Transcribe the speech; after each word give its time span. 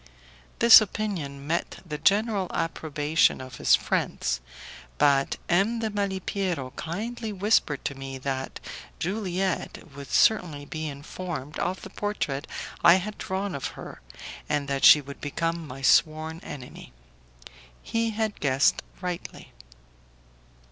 This 0.57 0.81
opinion 0.81 1.45
met 1.45 1.79
the 1.85 1.99
general 1.99 2.47
approbation 2.55 3.39
of 3.39 3.57
his 3.57 3.75
friends, 3.75 4.41
but 4.97 5.37
M. 5.47 5.77
de 5.77 5.91
Malipiero 5.91 6.71
kindly 6.75 7.31
whispered 7.31 7.85
to 7.85 7.93
me 7.93 8.17
that 8.17 8.59
Juliette 8.97 9.93
would 9.95 10.09
certainly 10.09 10.65
be 10.65 10.87
informed 10.87 11.59
of 11.59 11.83
the 11.83 11.91
portrait 11.91 12.47
I 12.83 12.95
had 12.95 13.19
drawn 13.19 13.53
of 13.53 13.65
her, 13.77 14.01
and 14.49 14.67
that 14.67 14.83
she 14.85 15.01
would 15.01 15.21
become 15.21 15.67
my 15.67 15.83
sworn 15.83 16.39
enemy. 16.39 16.93
He 17.83 18.09
had 18.09 18.39
guessed 18.39 18.81
rightly. 19.01 19.51